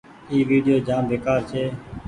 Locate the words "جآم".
0.87-1.03